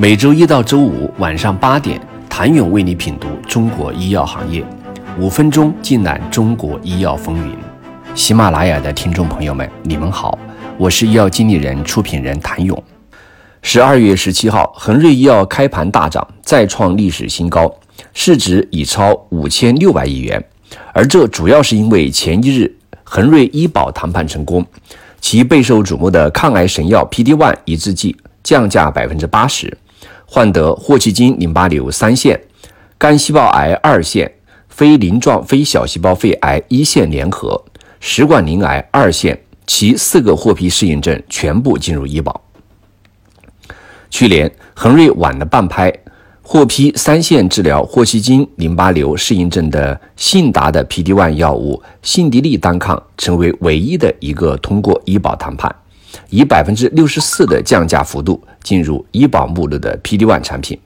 [0.00, 2.00] 每周一到周五晚上八点，
[2.30, 4.64] 谭勇为你品读中国医药行业，
[5.18, 7.52] 五分钟尽览中国医药风云。
[8.14, 10.38] 喜马拉雅的听众朋友们，你们好，
[10.76, 12.80] 我是医药经理人、出品人谭勇。
[13.60, 17.68] 十二月十七号，恒瑞医药开盘大涨，再创历史新高，
[18.14, 20.40] 市值已超五千六百亿元。
[20.92, 24.64] 而这主要是因为前一日恒瑞医保谈判成功，
[25.20, 29.76] 其备受瞩目的抗癌神药 PD-1 抑制剂降价百分之八十。
[30.30, 32.38] 患得霍奇金淋巴瘤三线、
[32.98, 34.30] 肝细胞癌二线、
[34.68, 37.64] 非鳞状非小细胞肺癌一线联合、
[37.98, 42.38] 食管鳞癌二线，其四个获批适应症全部进入医保。
[44.10, 45.90] 去年恒瑞晚了半拍，
[46.42, 55.74] 获批三线治疗霍奇金淋巴瘤适应症的信达的 PD-1 药物信迪利单抗，成为唯一的一个通过医保谈判。
[56.30, 60.78] 以百分之六十四的降价幅度进入医保目录的 PD One 产品，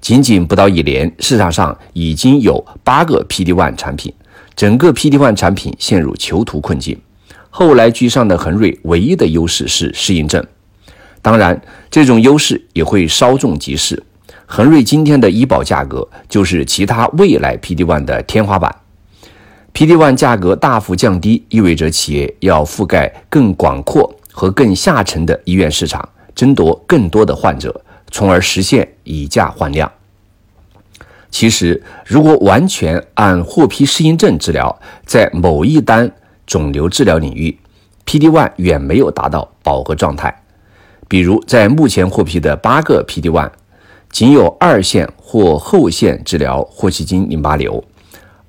[0.00, 4.12] 仅仅不到一年，市场上已经有八个 PD One 产品，
[4.54, 7.00] 整个 PD One 产品陷入囚徒困境。
[7.50, 10.44] 后来居上的恒瑞唯一的优势是适应症，
[11.22, 14.02] 当然，这种优势也会稍纵即逝。
[14.46, 18.74] 恒瑞今天的医保价格就是其他未来 PD One 的天花板。
[19.74, 24.17] PD One 价格大幅降低，意味着企业要覆盖更广阔。
[24.38, 29.90] 和更下沉的医院市场，争夺更多的患者，从而实现以价换量。
[31.28, 36.08] 其实，如果完全按获批适应症治疗，在某一单
[36.46, 37.58] 肿瘤治疗领域
[38.06, 40.32] ，PD-1 远没有达到饱和状态。
[41.08, 43.50] 比如，在目前获批的八个 PD-1，
[44.12, 47.82] 仅有二线或后线治疗霍奇金淋巴瘤，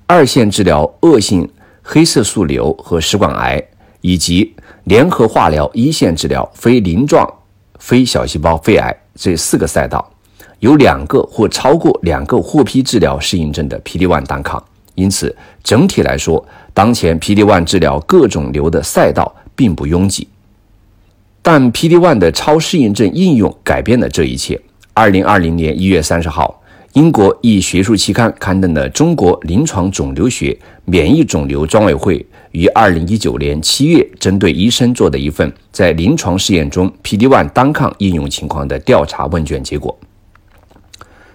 [0.06, 1.50] 二线治疗恶性
[1.82, 3.60] 黑色素瘤和食管癌。
[4.02, 7.28] 以及联合化疗一线治疗非鳞状
[7.78, 10.10] 非小细胞肺癌这四个赛道，
[10.58, 14.62] 有两个或超过两个获批治疗适应症的 PD-1 单抗。
[14.94, 20.28] 因此，整体来说，当前 PD-1 治疗各种瘤的赛道并不拥挤。
[21.40, 24.60] 但 PD-1 的超适应症应用改变了这一切。
[24.92, 26.59] 二零二零年一月三十号，
[26.94, 32.18] 英国一学术期刊刊登了《中国临床肿瘤学免疫肿瘤专委会》。
[32.50, 39.96] 于二零一九年七月，针对医生做的一份在临床试验中 PD-1 单抗应用情况的调查问卷结果。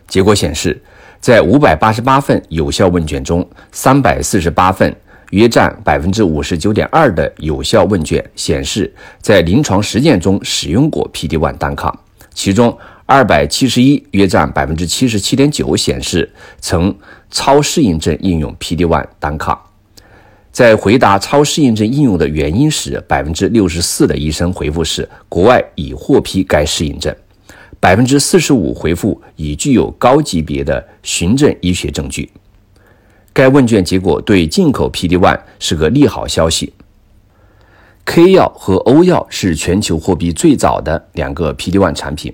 [0.10, 0.82] 结果显示，
[1.22, 4.94] 在五百八十八份有效问卷中，三百四十八份
[5.32, 11.98] （约占百分之五十九点二）的有效问卷显示，在临床实践中使用过 PD-1 单抗，
[12.34, 12.78] 其中
[13.08, 16.28] 二百七十一（约占百分之七十七点九）显示
[16.60, 16.96] 曾
[17.30, 19.60] 超适应症应用 PD-1 单抗。
[20.52, 27.16] 在回答超适应症应用的原因时，百分之六十四的医生回复是国外已获批该适应症，
[27.80, 32.32] 百分之四十五回复已具有高级别的循证医学证据。
[33.32, 36.74] 该问卷结果对进口 PD-1 是个利好消息。
[38.06, 42.34] K 药和欧药是全球货币最早的两个 PD-1 产品。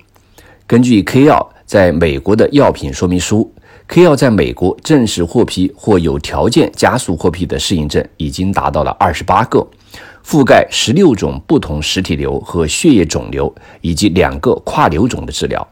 [0.72, 3.54] 根据 K 药在美国的药品说明书。
[3.90, 9.68] K 药在美国正式获批或有条件加速获批的适应症已经达到了二十八个，
[10.26, 15.68] 覆盖十六种不同实体瘤和血液肿瘤，以及两个跨瘤种的治疗。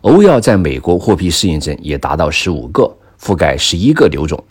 [0.00, 2.90] 欧药在美国获批适应症也达到十五个，
[3.20, 4.42] 覆盖十一个瘤种。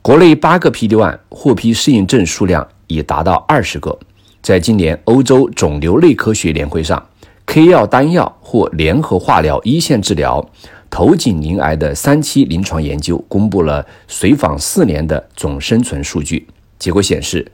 [0.00, 3.98] 国内八个 PD-1 获批适应症数量已达到二十个。
[4.40, 7.04] 在今年欧洲肿瘤内科学年会上
[7.46, 10.46] ，K 药单药或联合化疗一线治疗。
[10.88, 16.46] 头颈鳞癌的三期临床研究公布了随访四年的总生存数据，
[16.78, 17.50] 结果显示，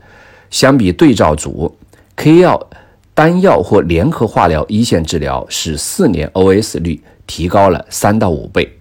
[0.51, 1.75] 相比对照组
[2.15, 2.69] ，K 药
[3.13, 8.71] 单药或联合化疗一线治疗使四年 OS 率提高了三到五倍。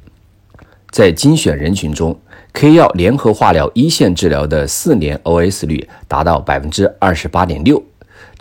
[0.90, 2.16] 在精选人群中
[2.52, 7.82] ，K 药联合化疗一线治疗的四年 OS 率达到百分之二十八点六，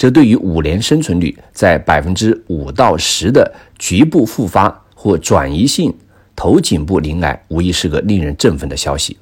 [0.02, 4.82] 这对于五年生存率在百分之五到十的局部复发。
[4.96, 5.92] 或转移性
[6.36, 9.18] 头颈部鳞癌无疑是个令人振奋的消息。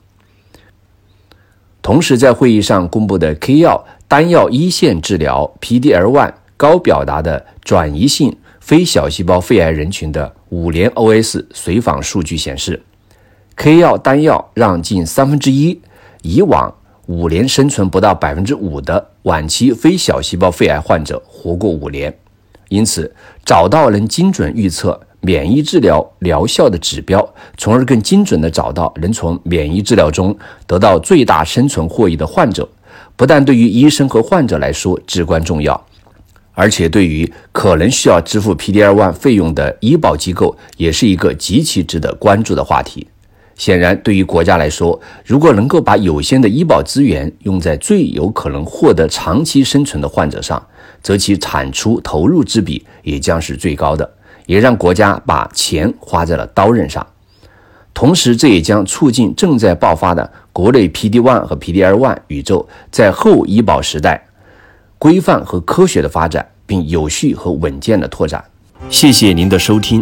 [1.81, 12.81] 同时，在会议上公布的 K 药单药一线治疗 PD-L1 高表达的转移性非小细胞肺癌人群的五年 OS 随访数据显示
[13.55, 15.81] ，K 药单药让近三分之一
[16.23, 16.73] 以往
[17.09, 22.15] 五年生存不到百分之五的晚期非小细胞肺癌患者活过五年。
[22.67, 23.11] 因此，
[23.43, 24.99] 找到能精准预测。
[25.21, 30.33] 免疫治疗疗效的指标，从而更精准地找到能从免疫治疗中
[30.65, 32.65] 得到最大生存获益的患者，
[33.17, 35.85] 不但对于医生和患者来说至关重要，
[36.53, 43.05] 而且对于可能需要支付 PD-L1 费用的医保机构，也是一个极其值得关注的话题。
[43.59, 50.65] 显然，对于国家来说，如果能够把有限的医保资源用在最有可能获得长期生存的患者上，
[51.03, 54.09] 则其产出投入之比也将是最高的，
[54.45, 57.05] 也让国家把钱花在了刀刃上。
[57.93, 64.25] 同时，这也将促进正在爆发的国内 PD-1 和 PD-L1 宇宙在后医保时代
[64.97, 68.41] 规范和科学的发展，并有序和稳健的拓展。
[68.89, 70.01] 谢谢您的收听。